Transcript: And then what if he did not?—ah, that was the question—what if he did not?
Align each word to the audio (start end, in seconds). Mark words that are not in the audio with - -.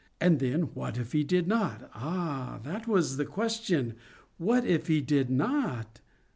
And 0.19 0.39
then 0.39 0.63
what 0.73 0.97
if 0.97 1.11
he 1.11 1.23
did 1.23 1.47
not?—ah, 1.47 2.59
that 2.63 2.87
was 2.87 3.17
the 3.17 3.25
question—what 3.25 4.65
if 4.65 4.87
he 4.87 4.99
did 4.99 5.29
not? 5.29 6.01